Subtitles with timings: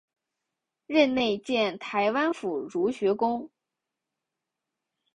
[0.87, 3.51] 任内建台湾府儒学宫。